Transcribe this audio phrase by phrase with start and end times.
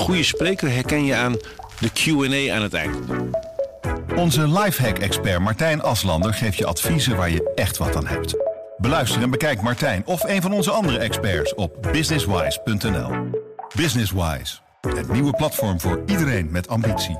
[0.00, 1.32] goede spreker herken je aan
[1.80, 2.96] de Q&A aan het eind.
[4.16, 8.36] Onze lifehack-expert Martijn Aslander geeft je adviezen waar je echt wat aan hebt.
[8.76, 13.10] Beluister en bekijk Martijn of een van onze andere experts op businesswise.nl.
[13.76, 17.18] Businesswise, het nieuwe platform voor iedereen met ambitie.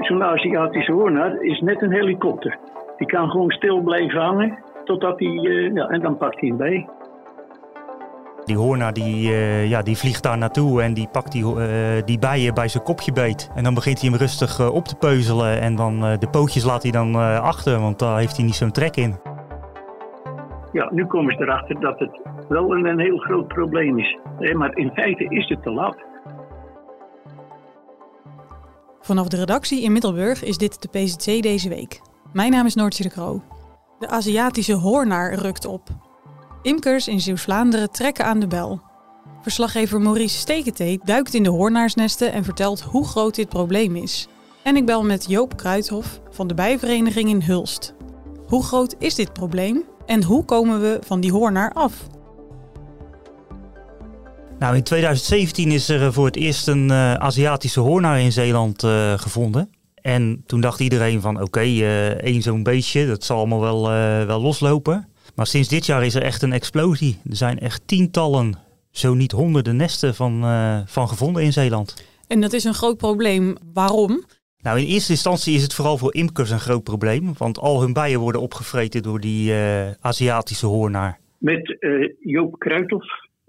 [0.00, 2.58] Zo'n Aziatische hoornaar is net een helikopter.
[2.96, 4.58] Die kan gewoon stil blijven hangen
[4.90, 6.88] totdat hij, eh, ja, en dan pakt hij hem bij.
[8.44, 12.18] Die hoornaar die, eh, ja, die vliegt daar naartoe en die pakt die, eh, die
[12.18, 13.50] bijen bij zijn kopje beet.
[13.54, 16.82] En dan begint hij hem rustig op te peuzelen en dan eh, de pootjes laat
[16.82, 19.14] hij dan eh, achter, want daar heeft hij niet zo'n trek in.
[20.72, 24.18] Ja, nu komen ze erachter dat het wel een, een heel groot probleem is.
[24.38, 25.96] Eh, Maar in feite is het te laat.
[29.00, 32.00] Vanaf de redactie in Middelburg is dit de PZC deze week.
[32.32, 33.42] Mijn naam is Noortje de Kroo.
[34.00, 35.88] De Aziatische hoornaar rukt op.
[36.62, 38.80] Imkers in Zeeuws-Vlaanderen trekken aan de bel.
[39.42, 44.28] Verslaggever Maurice Steketee duikt in de hoornaarsnesten en vertelt hoe groot dit probleem is.
[44.62, 47.94] En ik bel met Joop Kruithof van de bijvereniging in Hulst.
[48.46, 51.92] Hoe groot is dit probleem en hoe komen we van die hoornaar af?
[54.58, 58.82] Nou, in 2017 is er eh, voor het eerst een eh, Aziatische hoornaar in Zeeland
[58.82, 59.70] eh, gevonden.
[60.02, 64.26] En toen dacht iedereen van oké, eh, één zo'n beestje, dat zal allemaal wel, eh,
[64.26, 65.08] wel loslopen.
[65.34, 67.18] Maar sinds dit jaar is er echt een explosie.
[67.30, 68.54] Er zijn echt tientallen,
[68.90, 72.08] zo niet honderden nesten van, eh, van gevonden in Zeeland.
[72.28, 73.56] En dat is een groot probleem.
[73.72, 74.24] Waarom?
[74.62, 77.32] Nou, in eerste instantie is het vooral voor imkers een groot probleem.
[77.38, 81.18] Want al hun bijen worden opgevreten door die eh, Aziatische hoornaar.
[81.38, 81.90] Met eh,
[82.20, 83.04] Joop Kruithof,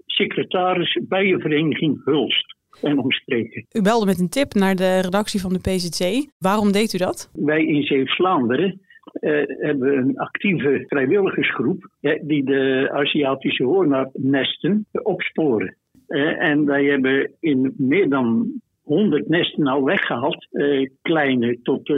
[0.06, 3.66] secretaris Bijenvereniging Hulst en omstreken.
[3.72, 6.30] U belde met een tip naar de redactie van de PZC.
[6.38, 7.30] Waarom deed u dat?
[7.32, 11.88] Wij in Zeeuws-Vlaanderen eh, hebben een actieve vrijwilligersgroep
[12.20, 15.76] die de Aziatische hoornaarnesten opsporen.
[16.06, 18.52] Eh, en wij hebben in meer dan
[18.82, 20.46] 100 nesten al weggehaald.
[20.50, 21.88] eh, kleine tot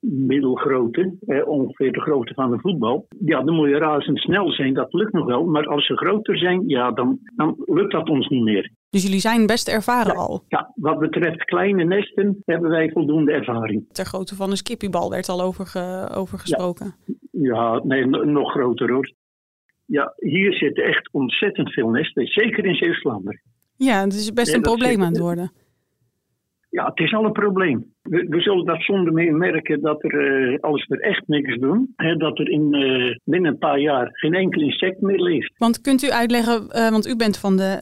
[0.00, 1.14] middelgrote,
[1.44, 3.06] ongeveer de grootte van een voetbal.
[3.24, 5.44] Ja, dan moet je razendsnel zijn, dat lukt nog wel.
[5.44, 8.70] Maar als ze groter zijn, ja, dan, dan lukt dat ons niet meer.
[8.90, 10.44] Dus jullie zijn best ervaren al.
[10.48, 13.84] Ja, wat betreft kleine nesten hebben wij voldoende ervaring.
[13.92, 16.94] Ter grootte van een skippiebal werd al over, ge- over gesproken.
[17.32, 19.12] Ja, nee, no- nog groter hoor.
[19.84, 23.40] Ja, hier zitten echt ontzettend veel nesten, zeker in Zeeuws-Vlaanderen.
[23.76, 25.52] Ja, het is best Ja, een probleem zit- aan het worden.
[26.70, 27.94] Ja, het is al een probleem.
[28.02, 31.92] We, we zullen dat zonder meer merken dat er, eh, als we echt niks doen,
[31.96, 35.52] hè, dat er in eh, binnen een paar jaar geen enkel insect meer leeft.
[35.58, 37.78] Want kunt u uitleggen, eh, want u bent van de,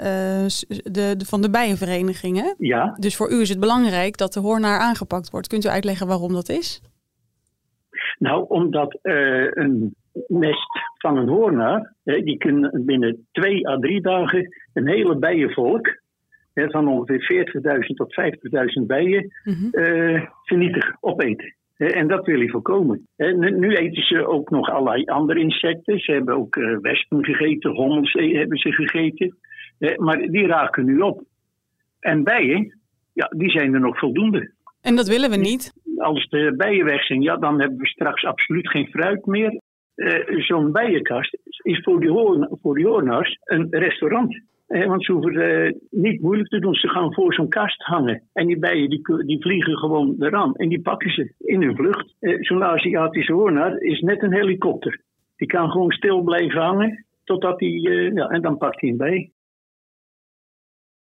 [0.69, 2.55] de, de, van de bijenvereniging, hè?
[2.59, 5.47] Ja, Dus voor u is het belangrijk dat de hoornaar aangepakt wordt.
[5.47, 6.81] Kunt u uitleggen waarom dat is?
[8.19, 9.95] nou, omdat een
[10.27, 16.01] nest van een hoornaar, hè, die kunnen binnen twee à drie dagen een hele bijenvolk,
[16.65, 17.49] van ongeveer
[17.89, 19.33] 40.000 tot 50.000 bijen,
[19.71, 21.55] eh, vernietigen, opeten.
[21.77, 23.07] En dat wil hij voorkomen.
[23.17, 25.99] Nu, eten ze ook nog allerlei andere insecten.
[25.99, 29.37] Ze hebben ook eh, wespen gegeten, hommels eh, hebben ze gegeten.
[29.97, 31.23] Maar die raken nu op.
[32.01, 32.79] En bijen,
[33.13, 34.53] ja, die zijn er nog voldoende.
[34.81, 35.73] En dat willen we niet.
[35.97, 39.61] Als de bijen weg zijn, ja, dan hebben we straks absoluut geen fruit meer.
[40.27, 44.41] Zo'n bijenkast is voor die, hoorn, voor die hoornaars een restaurant.
[44.67, 46.75] Want ze hoeven eh, niet moeilijk te doen.
[46.75, 48.23] Ze gaan voor zo'n kast hangen.
[48.33, 50.55] En die bijen die, die vliegen gewoon eraan.
[50.55, 52.15] En die pakken ze in hun vlucht.
[52.19, 55.01] Eh, zo'n Aziatische hoornaar is net een helikopter.
[55.37, 57.05] Die kan gewoon stil blijven hangen.
[57.25, 59.31] Totdat hij, eh, ja, en dan pakt hij een bij.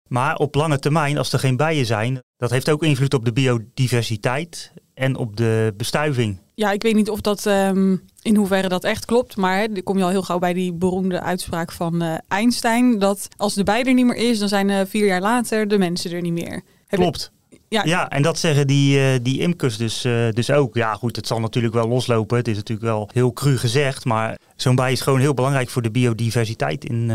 [0.07, 3.33] Maar op lange termijn, als er geen bijen zijn, dat heeft ook invloed op de
[3.33, 6.37] biodiversiteit en op de bestuiving.
[6.55, 9.35] Ja, ik weet niet of dat ehm, in hoeverre dat echt klopt.
[9.37, 12.99] Maar dan kom je al heel gauw bij die beroemde uitspraak van eh, Einstein.
[12.99, 15.77] Dat als de bij er niet meer is, dan zijn eh, vier jaar later de
[15.77, 16.51] mensen er niet meer.
[16.51, 17.31] Heb je- Klopt.
[17.67, 20.01] Ja, Ja, en dat zeggen die, eh, die imkers dus,
[20.33, 20.75] dus ook.
[20.75, 22.37] Ja, goed, het zal natuurlijk wel loslopen.
[22.37, 24.05] Het is natuurlijk wel heel cru gezegd.
[24.05, 27.09] Maar zo'n bij is gewoon heel belangrijk voor de biodiversiteit in,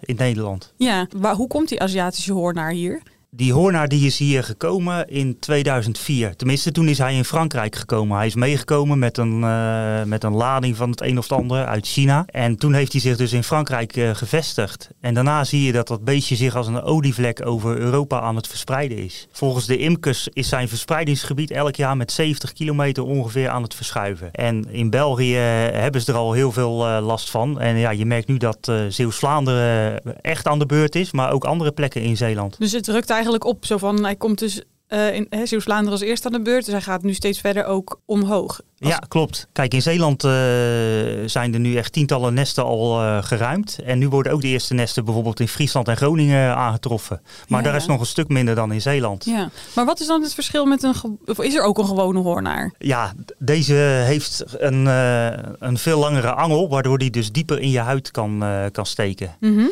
[0.00, 0.72] in Nederland.
[0.76, 1.06] ja.
[1.20, 3.02] Maar hoe komt die Aziatische hoornaar hier?
[3.34, 6.36] Die hoornaar die is hier gekomen in 2004.
[6.36, 8.16] Tenminste, toen is hij in Frankrijk gekomen.
[8.16, 11.66] Hij is meegekomen met een, eh, met een lading van het een of het ander
[11.66, 12.24] uit China.
[12.26, 14.88] En toen heeft hij zich dus in Frankrijk eh, gevestigd.
[15.00, 18.46] En daarna zie je dat dat beestje zich als een olievlek over Europa aan het
[18.46, 19.28] verspreiden is.
[19.30, 24.32] Volgens de imkers is zijn verspreidingsgebied elk jaar met 70 kilometer ongeveer aan het verschuiven.
[24.32, 27.60] En in België hebben ze er al heel veel eh, last van.
[27.60, 31.44] En ja, je merkt nu dat eh Zeeuws-Vlaanderen echt aan de beurt is, maar ook
[31.44, 32.58] andere plekken in Zeeland.
[32.58, 36.26] Dus het rukt eigenlijk op, zo van hij komt dus uh, in Zeeuws-Vlaanderen als eerste
[36.26, 36.64] aan de beurt.
[36.64, 38.60] Dus hij gaat nu steeds verder ook omhoog.
[38.76, 39.48] Ja, klopt.
[39.52, 40.30] Kijk, in Zeeland uh,
[41.26, 43.78] zijn er nu echt tientallen nesten al uh, geruimd.
[43.84, 47.20] En nu worden ook de eerste nesten bijvoorbeeld in Friesland en Groningen aangetroffen.
[47.48, 47.66] Maar Ja.
[47.66, 49.24] daar is nog een stuk minder dan in Zeeland.
[49.24, 50.94] Ja, maar wat is dan het verschil met een...
[51.26, 52.72] Of is er ook een gewone hoornaar?
[52.78, 55.26] Ja, deze heeft een, eh,
[55.58, 59.36] een veel langere angel, waardoor die dus dieper in je huid kan, eh, kan steken.
[59.40, 59.64] Mhm.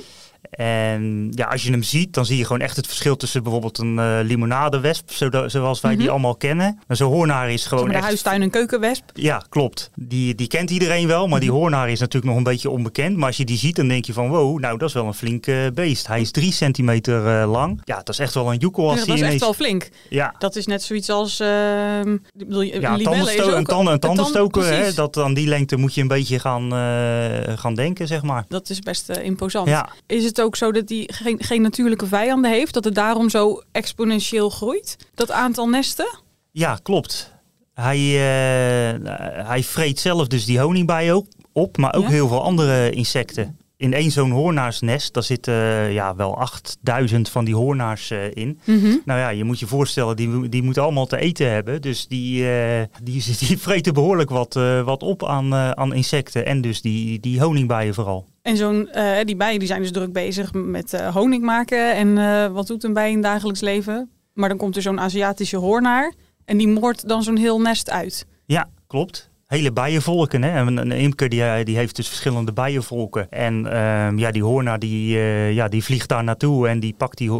[0.50, 3.78] En ja, als je hem ziet, dan zie je gewoon echt het verschil tussen bijvoorbeeld
[3.78, 5.10] een eh, limonadewesp,
[5.46, 6.10] zoals wij die Mhm.
[6.10, 6.78] allemaal kennen.
[6.86, 8.06] En zo'n hoornaar is Zeg gewoon maar de echt...
[8.06, 9.04] huistuin- en keukenwesp.
[9.14, 9.90] Ja, klopt.
[9.94, 11.40] Die, die kent iedereen wel, maar Mhm.
[11.40, 13.16] die hoornaar is natuurlijk nog een beetje onbekend.
[13.16, 15.14] Maar als je die ziet, dan denk je van wow, nou dat is wel een
[15.14, 16.06] flink beest.
[16.06, 17.80] Hij is drie centimeter eh, lang.
[17.84, 19.88] Ja, dat is echt wel een joekel als Ja, dat is echt wel flink.
[20.08, 21.40] Ja, Dat is net zoiets als...
[21.40, 25.94] ehm ik bedoel, ja, een tandensto- tanden, een tandenstoker, hè, dat aan die lengte moet
[25.94, 28.44] je een beetje gaan, eh, gaan denken, zeg maar.
[28.48, 29.68] Dat is best imposant.
[29.68, 32.74] Ja, Is het ook zo dat hij geen, geen natuurlijke vijanden heeft?
[32.74, 34.96] Dat het daarom zo exponentieel groeit?
[35.14, 36.18] Dat aantal nesten?
[36.52, 37.32] ja, klopt.
[37.74, 42.08] Hij, eh, hij vreet zelf dus die honingbijen ook op, maar ook Ja?
[42.08, 43.58] heel veel andere insecten.
[43.76, 48.58] In één zo'n hoornaarsnest, daar zitten eh, ja, wel 8000 van die hoornaars eh, in.
[49.04, 51.82] Nou ja, je moet je voorstellen, die, die moeten allemaal te eten hebben.
[51.82, 52.44] Dus die,
[53.02, 54.54] die, die vreten behoorlijk wat,
[54.84, 56.46] wat op aan, aan insecten.
[56.46, 58.26] En dus die, die honingbijen vooral.
[58.42, 61.94] En zo'n, eh, die bijen die zijn dus druk bezig met eh, honing maken.
[61.94, 64.10] En eh, wat doet een bij in dagelijks leven?
[64.34, 66.12] Maar dan komt er zo'n Aziatische hoornaar.
[66.44, 68.26] En die moordt dan zo'n heel nest uit.
[68.46, 69.30] Ja, klopt.
[69.46, 70.42] Hele bijenvolken.
[70.42, 70.60] Hè?
[70.60, 73.30] Een, een imker die, die heeft dus verschillende bijenvolken.
[73.30, 75.18] En ehm, ja, die hoornaar die,
[75.54, 77.30] ja, die vliegt daar naartoe en die pakt die,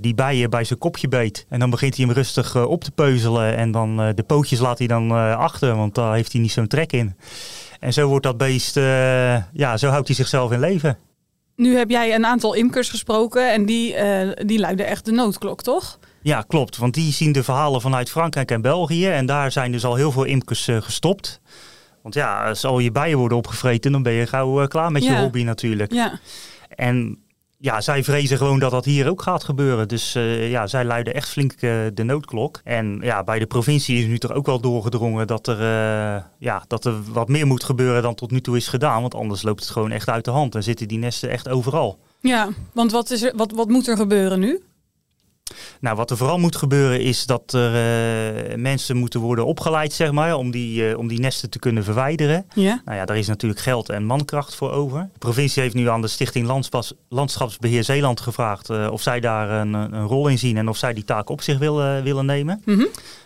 [0.00, 1.46] die bijen bij zijn kopje beet.
[1.48, 3.56] En dan begint hij hem rustig op te peuzelen.
[3.56, 6.92] En dan de pootjes laat hij dan achter, want daar heeft hij niet zo'n trek
[6.92, 7.14] in.
[7.80, 10.98] En zo wordt dat beest, eh, ja, zo houdt hij zichzelf in leven.
[11.56, 13.52] Nu heb jij een aantal imkers gesproken.
[13.52, 15.98] En die, eh, die luiden echt de noodklok, toch?
[16.22, 16.76] Ja, klopt.
[16.76, 19.06] Want die zien de verhalen vanuit Frankrijk en België.
[19.06, 21.40] En daar zijn dus al heel veel imkers eh, gestopt.
[22.02, 25.10] Want ja, als al je bijen worden opgevreten, dan ben je gauw klaar met je
[25.10, 25.20] Ja.
[25.20, 25.92] hobby natuurlijk.
[25.92, 26.18] Ja.
[26.68, 27.18] En
[27.62, 29.88] ja, zij vrezen gewoon dat dat hier ook gaat gebeuren.
[29.88, 32.60] Dus eh, ja, zij luiden echt flink eh, de noodklok.
[32.64, 36.64] En ja, bij de provincie is nu toch ook wel doorgedrongen dat er, eh, ja,
[36.66, 39.00] dat er wat meer moet gebeuren dan tot nu toe is gedaan.
[39.00, 41.98] Want anders loopt het gewoon echt uit de hand en zitten die nesten echt overal.
[42.20, 44.62] Ja, want wat, is wat, wat moet er gebeuren nu?
[45.80, 50.12] Nou, wat er vooral moet gebeuren is dat er eh, mensen moeten worden opgeleid, zeg
[50.12, 52.46] maar, om die, eh, om die nesten te kunnen verwijderen.
[52.54, 52.80] Ja.
[52.84, 55.08] Nou ja, daar is natuurlijk geld en mankracht voor over.
[55.12, 59.50] De provincie heeft nu aan de Stichting Landspas- Landschapsbeheer Zeeland gevraagd eh, of zij daar
[59.50, 62.62] een, een rol in zien en of zij die taak op zich willen, willen nemen.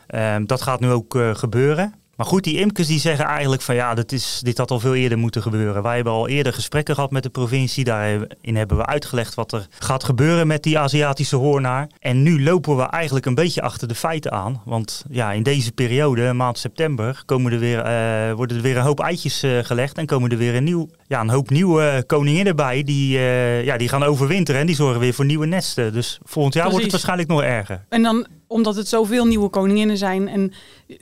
[0.07, 1.95] Ehm, dat gaat nu ook gebeuren.
[2.17, 4.95] Maar goed, die imkers die zeggen eigenlijk van ja, dit, is, dit had al veel
[4.95, 5.83] eerder moeten gebeuren.
[5.83, 7.85] Wij hebben al eerder gesprekken gehad met de provincie.
[7.85, 11.89] Daarin hebben we uitgelegd wat er gaat gebeuren met die Aziatische hoornaar.
[11.99, 14.63] En nu lopen we eigenlijk een beetje achter de feiten aan.
[14.65, 18.83] Want ja, in deze periode, maand september, komen er weer, eh, worden er weer een
[18.83, 19.99] hoop eitjes eh, gelegd.
[19.99, 22.83] En komen er weer een, nieuw, ja, een hoop nieuwe koninginnen bij.
[22.83, 25.93] Die, eh, ja, die gaan overwinteren en die zorgen weer voor nieuwe nesten.
[25.93, 27.85] Dus volgend jaar wordt het waarschijnlijk nog erger.
[27.89, 30.53] En dan, omdat het zoveel nieuwe koninginnen zijn en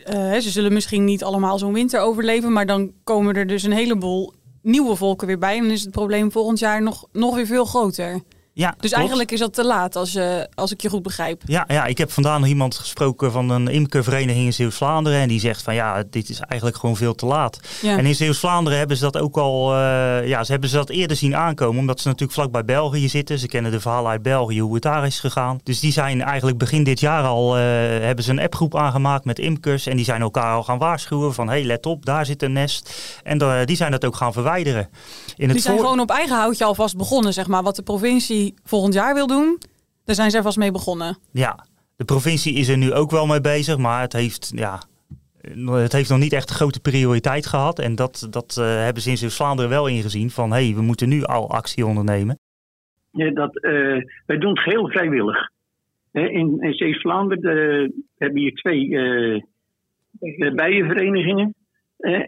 [0.05, 3.73] eh, ze zullen misschien niet allemaal zo'n winter overleven, maar dan komen er dus een
[3.73, 5.57] heleboel nieuwe volken weer bij.
[5.57, 8.21] En dan is het probleem volgend jaar nog, nog weer veel groter.
[8.55, 8.95] Ja, Dus klopt.
[8.95, 11.43] eigenlijk is dat te laat, als, je, als ik je goed begrijp.
[11.47, 15.21] Ja, ja, ik heb vandaag nog iemand gesproken van een imkervereniging in Zeeuws-Vlaanderen.
[15.21, 17.61] En die zegt van ja, dit is eigenlijk gewoon veel te laat.
[17.83, 17.97] Ja.
[17.99, 21.17] En in Zeeuws-Vlaanderen hebben ze dat ook al, eh, ja, ze hebben ze dat eerder
[21.17, 21.81] zien aankomen.
[21.81, 23.39] Omdat ze natuurlijk vlak bij België zitten.
[23.39, 25.61] Ze kennen de verhalen uit België, hoe het daar is gegaan.
[25.63, 27.63] Dus die zijn eigenlijk begin dit jaar al, eh,
[28.01, 29.87] hebben ze een appgroep aangemaakt met imkers.
[29.87, 32.53] En die zijn elkaar al gaan waarschuwen van, hé, hey, let op, daar zit een
[32.53, 32.91] nest.
[33.23, 34.89] En eh, die zijn dat ook gaan verwijderen.
[35.37, 37.63] In Die zijn voor- gewoon op eigen houtje alvast begonnen, zeg maar.
[37.63, 39.59] Wat de provincie volgend jaar wil doen,
[40.05, 41.19] daar zijn zij vast mee begonnen.
[41.33, 44.81] Ja, de provincie is er nu ook wel mee bezig, maar het heeft, ja,
[45.67, 47.79] het heeft nog niet echt grote prioriteit gehad.
[47.79, 51.09] En dat, dat eh, hebben ze in Zeeuws-Vlaanderen wel ingezien van hé, hey, we moeten
[51.09, 52.39] nu al actie ondernemen.
[53.13, 55.51] Ja, dat, eh, wij doen het geheel vrijwillig.
[56.13, 58.89] Hè, In, in Zeeuws-Vlaanderen eh, hebben hier twee
[60.55, 61.55] bijenverenigingen.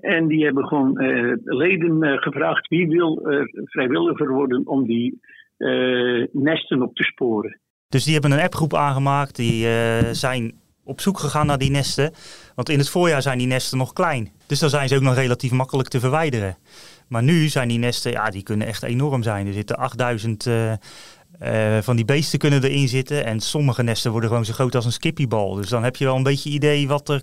[0.00, 5.21] En die hebben gewoon eh, leden gevraagd wie wil er vrijwilliger worden om die
[6.33, 7.61] nesten op te sporen.
[7.89, 12.13] Dus die hebben een appgroep aangemaakt, die eh, zijn op zoek gegaan naar die nesten.
[12.55, 14.33] Want in het voorjaar zijn die nesten nog klein.
[14.47, 16.57] Dus dan zijn ze ook nog relatief makkelijk te verwijderen.
[17.09, 19.47] Maar nu zijn die nesten, ja, die kunnen echt enorm zijn.
[19.47, 23.25] Er zitten 8000 eh, eh, van die beesten kunnen erin zitten.
[23.25, 25.55] En sommige nesten worden gewoon zo groot als een skippiebal.
[25.55, 27.23] Dus dan heb je wel een beetje idee wat er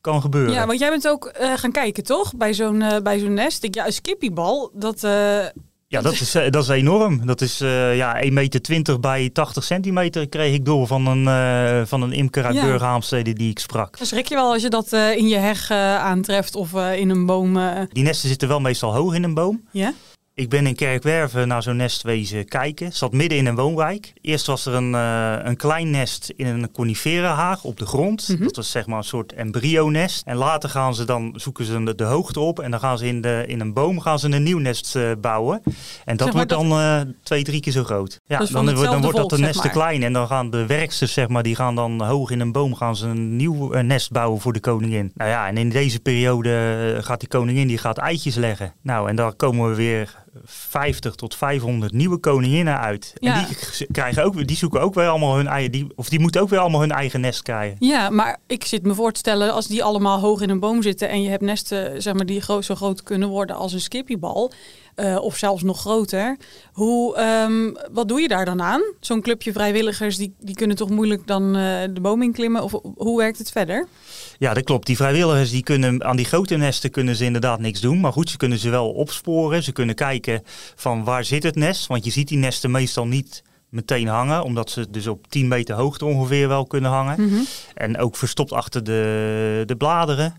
[0.00, 0.52] kan gebeuren.
[0.52, 2.36] Ja, want jij bent ook eh, gaan kijken, toch?
[2.36, 3.64] Bij zo'n eh, bij zo'n nest.
[3.64, 5.46] Ik, ja, een skippiebal, dat, eh,
[5.90, 7.26] Ja, dat is, eh, dat is enorm.
[7.26, 11.86] Dat is eh ja, 1,20 meter bij 80 centimeter kreeg ik door van een, eh,
[11.86, 12.62] van een imker uit Ja.
[12.62, 13.98] Burgerhaamstede die ik sprak.
[13.98, 17.58] Dan schrik je wel als je dat in je heg aantreft of in een boom.
[17.92, 19.62] Die nesten zitten wel meestal hoog in een boom.
[19.70, 19.92] ja?
[20.40, 22.92] Ik ben in Kerkwerven naar zo'n nest wezen kijken.
[22.92, 24.12] Zat midden in een woonwijk.
[24.20, 28.28] Eerst was er een, eh, een klein nest in een coniferenhaag op de grond.
[28.28, 28.42] Mhm.
[28.42, 30.22] Dat was zeg maar een soort embryo-nest.
[30.26, 32.60] En later gaan ze dan, zoeken ze de, de hoogte op.
[32.60, 35.10] En dan gaan ze in, de, in een boom gaan ze een nieuw nest eh,
[35.20, 35.62] bouwen.
[36.04, 38.20] En dat maar wordt dat- dan eh, twee, drie keer zo groot.
[38.24, 40.02] Ja, Dus dan, wordt- dan wordt dat volk, zeg nest te klein.
[40.02, 42.96] En dan gaan de werksters, zeg maar, die gaan dan hoog in een boom gaan
[42.96, 45.10] ze een nieuw nest bouwen voor de koningin.
[45.14, 48.72] Nou ja, en in deze periode gaat die koningin die gaat eitjes leggen.
[48.82, 53.12] Nou, en daar komen we weer 50 tot 500 nieuwe koninginnen uit.
[53.14, 53.34] Ja.
[53.34, 56.40] En die, krijgen ook, die zoeken ook weer allemaal hun eigen, die, of die moeten
[56.40, 57.76] ook weer allemaal hun eigen nest krijgen.
[57.78, 60.82] ja, maar ik zit me voor te stellen als die allemaal hoog in een boom
[60.82, 64.52] zitten en je hebt nesten zeg maar, die zo groot kunnen worden als een skippiebal.
[64.94, 66.36] Eh, of zelfs nog groter.
[66.72, 68.82] Hoe, ehm, wat doe je daar dan aan?
[69.00, 72.62] Zo'n clubje vrijwilligers die, die kunnen toch moeilijk dan eh, de boom inklimmen?
[72.62, 73.86] Of hoe werkt het verder?
[74.38, 74.86] Ja, dat klopt.
[74.86, 78.00] Die vrijwilligers die kunnen aan die grote nesten kunnen ze inderdaad niks doen.
[78.00, 79.62] Maar goed, ze kunnen ze wel opsporen.
[79.62, 80.42] Ze kunnen kijken
[80.74, 81.86] van waar zit het nest.
[81.86, 84.42] Want je ziet die nesten meestal niet meteen hangen.
[84.42, 87.22] Omdat ze dus op 10 meter hoogte ongeveer wel kunnen hangen.
[87.22, 87.40] Mhm.
[87.74, 90.34] En ook verstopt achter de, de bladeren.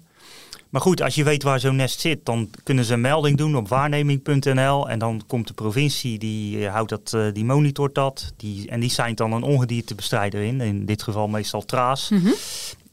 [0.71, 3.55] Maar goed, als je weet waar zo'n nest zit, dan kunnen ze een melding doen
[3.55, 4.89] op waarneming.nl.
[4.89, 8.33] En dan komt de provincie, die, eh, houdt dat, eh, die monitort dat.
[8.37, 10.61] Die, en die zijn dan een ongediertebestrijder in.
[10.61, 12.09] In dit geval meestal traas.
[12.09, 12.29] Mhm.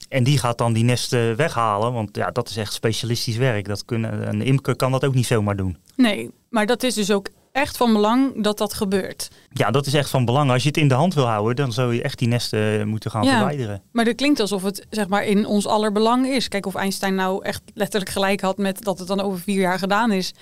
[0.08, 3.66] En die gaat dan die nesten weghalen, want ja, dat is echt specialistisch werk.
[3.66, 5.76] Dat kunnen, een imker kan dat ook niet zomaar doen.
[5.97, 9.28] Nee, maar dat is dus ook echt van belang dat dat gebeurt.
[9.52, 10.50] Ja, dat is echt van belang.
[10.50, 13.10] Als je het in de hand wil houden, dan zou je echt die nesten moeten
[13.10, 13.36] gaan Ja.
[13.36, 13.82] verwijderen.
[13.92, 16.48] Maar dat klinkt alsof het zeg maar in ons aller belang is.
[16.48, 19.78] Kijk of Einstein nou echt letterlijk gelijk had met dat het dan over vier jaar
[19.78, 20.32] gedaan is.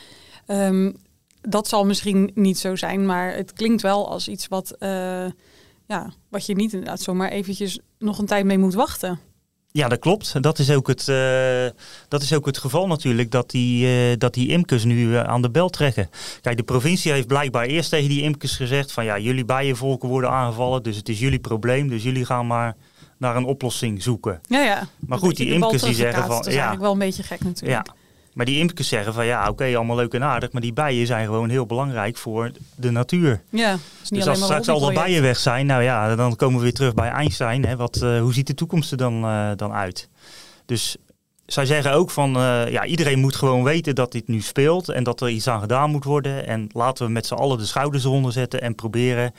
[0.46, 0.92] Ehm,
[1.40, 5.24] dat zal misschien niet zo zijn, maar het klinkt wel als iets wat, eh,
[5.86, 9.18] ja, wat je niet inderdaad zomaar eventjes nog een tijd mee moet wachten.
[9.76, 10.42] Ja, dat klopt.
[10.42, 14.34] Dat is ook het, eh, dat is ook het geval natuurlijk, dat die, eh, dat
[14.34, 16.10] die imkers nu eh, aan de bel trekken.
[16.40, 20.30] Kijk, de provincie heeft blijkbaar eerst tegen die imkers gezegd van ja, jullie bijenvolken worden
[20.30, 22.76] aangevallen, dus het is jullie probleem, dus jullie gaan maar
[23.16, 24.40] naar een oplossing zoeken.
[24.48, 24.88] Ja, ja.
[24.98, 27.44] Maar goed, die imkers die zeggen van Dat is ja, eigenlijk wel een beetje gek
[27.44, 27.86] natuurlijk.
[27.86, 27.94] Ja,
[28.36, 31.26] maar die imkers zeggen van ja, oké, allemaal leuk en aardig, maar die bijen zijn
[31.26, 33.42] gewoon heel belangrijk voor de natuur.
[33.50, 36.36] Ja, het is niet dus als straks al de bijen weg zijn, nou ja, dan
[36.36, 37.64] komen we weer terug bij Einstein.
[37.64, 40.08] Hè, wat, eh, hoe ziet de toekomst er dan, eh, dan uit?
[40.66, 40.96] Dus
[41.46, 45.04] zij zeggen ook van eh, ja, iedereen moet gewoon weten dat dit nu speelt en
[45.04, 46.46] dat er iets aan gedaan moet worden.
[46.46, 49.32] En laten we met z'n allen de schouders eronder zetten en proberen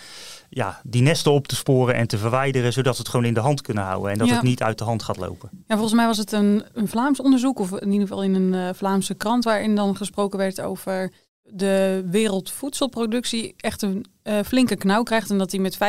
[0.49, 3.39] ja, die nesten op te sporen en te verwijderen, zodat we het gewoon in de
[3.39, 4.33] hand kunnen houden en dat Ja.
[4.33, 5.49] het niet uit de hand gaat lopen.
[5.67, 8.53] Ja, volgens mij was het een, een Vlaams onderzoek, of in ieder geval in een
[8.53, 11.11] eh, Vlaamse krant, waarin dan gesproken werd over
[11.49, 15.79] de wereldvoedselproductie echt een eh, flinke knauw krijgt en dat die met 75%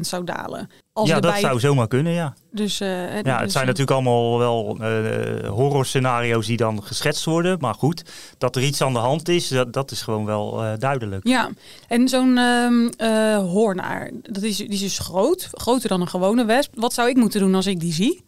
[0.00, 0.70] zou dalen.
[0.92, 2.34] Als ja, dat zou zomaar kunnen, ja.
[2.50, 7.24] Dus, eh, Ja, dus, het zijn eh, natuurlijk allemaal wel eh horrorscenario's die dan geschetst
[7.24, 7.58] worden.
[7.60, 8.02] Maar goed,
[8.38, 11.26] dat er iets aan de hand is, dat, dat is gewoon wel duidelijk.
[11.28, 11.50] Ja,
[11.88, 16.44] en zo'n ehm, eh, hoornaar, dat is, die is dus groot, groter dan een gewone
[16.44, 16.72] wesp.
[16.74, 18.24] Wat zou ik moeten doen als ik die zie?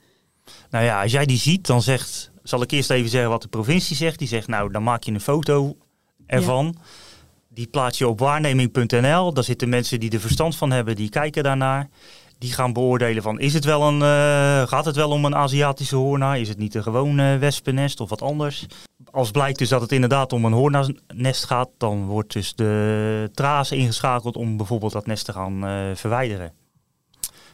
[0.70, 3.48] Nou ja, als jij die ziet, dan zegt, zal ik eerst even zeggen wat de
[3.48, 4.18] provincie zegt.
[4.18, 5.76] Die zegt, nou, dan maak je een foto
[6.26, 6.76] ervan.
[7.48, 9.32] Die plaats je op waarneming.nl.
[9.32, 11.88] Daar zitten mensen die er verstand van hebben, die kijken daarnaar.
[12.38, 15.96] Die gaan beoordelen van, is het wel een, eh, gaat het wel om een Aziatische
[15.96, 16.38] hoornaar?
[16.38, 18.66] Is het niet een gewoon eh, wespennest of wat anders?
[19.10, 23.72] Als blijkt dus dat het inderdaad om een hoornaarnest gaat, dan wordt dus de traas
[23.72, 26.52] ingeschakeld om bijvoorbeeld dat nest te gaan eh, verwijderen.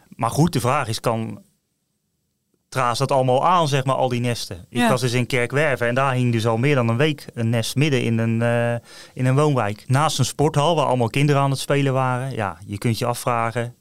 [0.09, 1.43] Maar goed, de vraag is, kan
[2.73, 4.67] traas dat allemaal aan, zeg maar, al die nesten.
[4.69, 4.89] Ik Ja.
[4.89, 7.77] was dus in Kerkwerven en daar hing dus al meer dan een week een nest
[7.77, 8.75] midden in een, eh,
[9.15, 9.85] in een woonwijk.
[9.87, 12.31] Naast een sporthal waar allemaal kinderen aan het spelen waren.
[12.35, 13.75] Ja, je kunt je afvragen,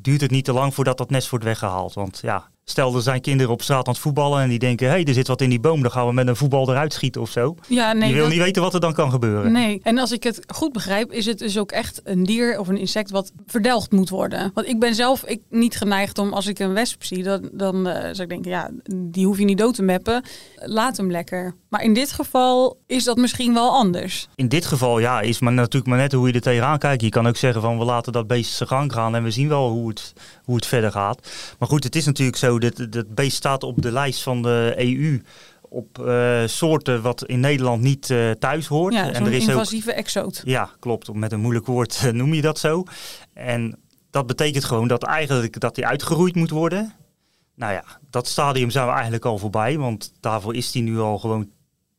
[0.00, 1.94] duurt het niet te lang voordat dat nest wordt weggehaald?
[1.94, 4.92] Want ja, stel er zijn kinderen op straat aan het voetballen en die denken, hé,
[4.92, 7.20] hey, er zit wat in die boom, dan gaan we met een voetbal eruit schieten
[7.20, 7.54] of zo.
[7.68, 9.52] Ja, nee, je wil dat- niet weten wat er dan kan gebeuren.
[9.52, 12.68] Nee, en als ik het goed begrijp, is het dus ook echt een dier of
[12.68, 14.50] een insect wat verdelgd moet worden.
[14.54, 17.88] Want ik ben zelf ik, niet geneigd om, als ik een wesp zie, dan, dan
[17.88, 20.22] eh, zou ik denken, ja, die hoef je niet dood te meppen.
[20.56, 21.54] Laat hem lekker.
[21.68, 24.28] Maar in dit geval is dat misschien wel anders.
[24.34, 27.02] In dit geval ja, is maar natuurlijk maar net hoe je er tegenaan kijkt.
[27.02, 29.48] Je kan ook zeggen van we laten dat beest zijn gang gaan en we zien
[29.48, 30.12] wel hoe het,
[30.44, 31.28] hoe het verder gaat.
[31.58, 34.74] Maar goed, het is natuurlijk zo, dat dat beest staat op de lijst van de
[34.76, 35.22] EU
[35.72, 38.94] op eh, soorten wat in Nederland niet eh, thuis hoort.
[38.94, 40.42] Ja, en er is ook invasieve exoot.
[40.44, 41.14] Ja, klopt.
[41.14, 42.84] Met een moeilijk woord eh, noem je dat zo.
[43.34, 43.78] En
[44.10, 46.92] dat betekent gewoon dat eigenlijk dat die uitgeroeid moet worden.
[47.54, 51.18] Nou ja, dat stadium zijn we eigenlijk al voorbij, want daarvoor is die nu al
[51.18, 51.50] gewoon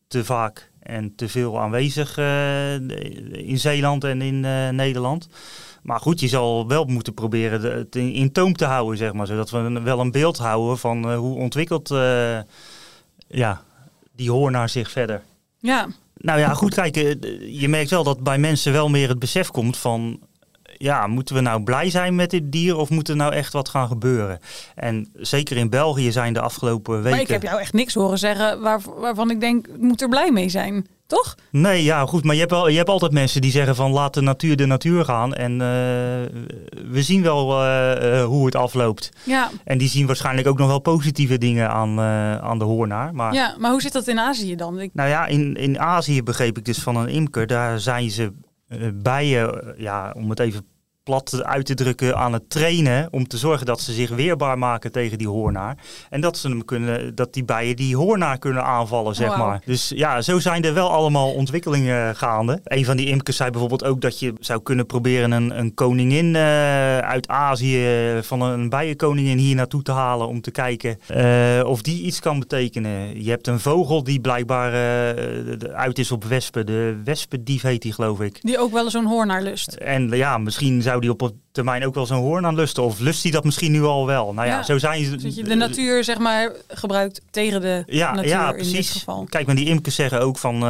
[0.07, 2.17] te vaak en te veel aanwezig
[3.31, 4.39] in Zeeland en in
[4.75, 5.27] Nederland.
[5.83, 9.27] Maar goed, je zal wel moeten proberen het in, in toom te houden, zeg maar.
[9.27, 12.39] Zodat we wel een beeld houden van eh, hoe ontwikkelt eh,
[13.27, 13.61] ja,
[14.15, 15.21] die hoornaar zich verder.
[15.57, 19.19] Ja, Nou ja, goed, kijk, eh, je merkt wel dat bij mensen wel meer het
[19.19, 20.19] besef komt van...
[20.77, 23.69] Ja, moeten we nou blij zijn met dit dier of moet er nou echt wat
[23.69, 24.39] gaan gebeuren?
[24.75, 27.11] En zeker in België zijn de afgelopen weken...
[27.11, 30.09] maar ik heb jou echt niks horen zeggen waar, waarvan ik denk, ik moet er
[30.09, 30.87] blij mee zijn.
[31.13, 31.35] Toch?
[31.49, 32.23] Nee, ja, goed.
[32.23, 34.65] Maar je hebt, wel, je hebt altijd mensen die zeggen van laat de natuur de
[34.65, 35.33] natuur gaan.
[35.33, 35.67] En eh,
[36.91, 39.09] we zien wel eh, eh, hoe het afloopt.
[39.23, 39.49] Ja.
[39.63, 41.99] En die zien waarschijnlijk ook nog wel positieve dingen aan,
[42.41, 43.15] aan de hoornaar.
[43.15, 44.79] Maar ja, maar hoe zit dat in Azië dan?
[44.79, 47.47] Ik, nou ja, in, in Azië begreep ik dus van een imker.
[47.47, 48.33] Daar zijn ze
[48.93, 50.65] bijen, ja, om het even
[51.03, 53.07] plat uit te drukken, aan het trainen.
[53.11, 55.77] Om te zorgen dat ze zich weerbaar maken tegen die hoornaar.
[56.09, 59.61] En dat, ze hem kunnen, dat die bijen die hoornaar kunnen aanvallen, zeg maar.
[59.65, 62.59] Dus ja, zo zijn er wel allemaal ontwikkelingen gaande.
[62.63, 66.35] Een van die imkers zei bijvoorbeeld ook dat je zou kunnen proberen een, een koningin
[66.35, 70.27] eh, uit Azië, van een bijenkoningin hier naartoe te halen.
[70.27, 73.23] Om te kijken eh, of die iets kan betekenen.
[73.23, 76.65] Je hebt een vogel die blijkbaar eh, uit is op wespen.
[76.65, 78.39] De wespendief heet die, geloof ik.
[78.41, 79.73] die ook wel zo'n hoornaar lust.
[79.73, 82.83] En ja, misschien zou die op termijn ook wel zo'n hoorn aan lusten.
[82.83, 84.33] Of lust hij dat misschien nu al wel?
[84.33, 84.63] Nou ja, Ja.
[84.63, 85.15] zo zijn ze.
[85.15, 88.91] Dat je de natuur, zeg maar, gebruikt tegen de Ja, natuur ja, in dit precies.
[88.91, 89.25] geval.
[89.29, 90.55] Kijk, maar die imkers zeggen ook van...
[90.55, 90.61] eh,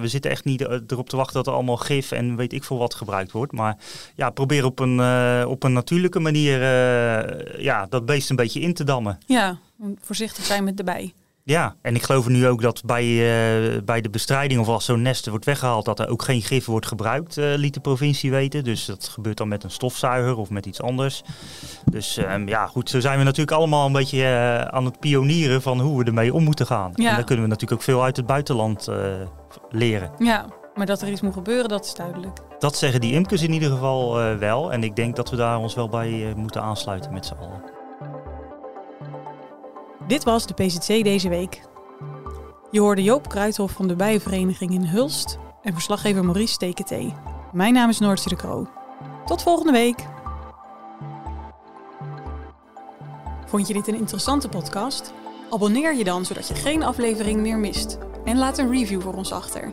[0.00, 2.78] we zitten echt niet erop te wachten dat er allemaal gif en weet ik veel
[2.78, 3.52] wat gebruikt wordt.
[3.52, 3.76] Maar
[4.14, 8.60] ja, probeer op een, eh, op een natuurlijke manier eh, ja, dat beest een beetje
[8.60, 9.18] in te dammen.
[9.26, 9.58] Ja,
[10.00, 11.12] voorzichtig zijn met de bij.
[11.46, 15.02] Ja, en ik geloof nu ook dat bij, eh, bij de bestrijding of als zo'n
[15.02, 18.64] nest wordt weggehaald, dat er ook geen gif wordt gebruikt, eh, liet de provincie weten.
[18.64, 21.22] Dus dat gebeurt dan met een stofzuiger of met iets anders.
[21.90, 25.62] Dus ehm, ja, goed, zo zijn we natuurlijk allemaal een beetje eh, aan het pionieren
[25.62, 26.92] van hoe we ermee om moeten gaan.
[26.94, 27.08] Ja.
[27.08, 28.88] En daar kunnen we natuurlijk ook veel uit het buitenland
[29.70, 30.10] leren.
[30.18, 32.40] Ja, maar dat er iets moet gebeuren, dat is duidelijk.
[32.58, 34.72] Dat zeggen die imkers in ieder geval wel.
[34.72, 37.73] En ik denk dat we daar ons wel bij moeten aansluiten met z'n allen.
[40.06, 41.62] Dit was de PZC deze week.
[42.70, 47.14] Je hoorde Joop Kruithof van de Bijenvereniging in Hulst en verslaggever Maurice Steketee.
[47.52, 48.68] Mijn naam is Noortje de Kroo.
[49.26, 50.06] Tot volgende week.
[53.46, 55.12] Vond je dit een interessante podcast?
[55.50, 57.98] Abonneer je dan zodat je geen aflevering meer mist.
[58.24, 59.72] En laat een review voor ons achter.